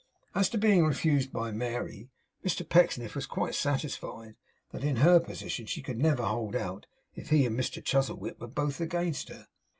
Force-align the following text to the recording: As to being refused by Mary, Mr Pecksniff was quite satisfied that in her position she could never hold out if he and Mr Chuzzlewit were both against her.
As 0.33 0.49
to 0.49 0.57
being 0.57 0.83
refused 0.83 1.31
by 1.31 1.51
Mary, 1.51 2.09
Mr 2.43 2.67
Pecksniff 2.67 3.13
was 3.13 3.27
quite 3.27 3.53
satisfied 3.53 4.35
that 4.71 4.83
in 4.83 4.95
her 4.95 5.19
position 5.19 5.67
she 5.67 5.83
could 5.83 5.99
never 5.99 6.23
hold 6.23 6.55
out 6.55 6.87
if 7.13 7.29
he 7.29 7.45
and 7.45 7.55
Mr 7.55 7.85
Chuzzlewit 7.85 8.39
were 8.39 8.47
both 8.47 8.81
against 8.81 9.29
her. 9.29 9.45